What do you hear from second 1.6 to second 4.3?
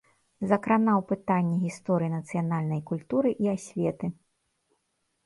гісторыі нацыянальнай культуры і асветы.